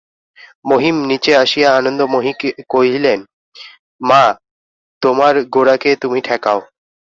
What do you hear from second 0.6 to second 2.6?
মহিম নীচে আসিয়া আনন্দময়ীকে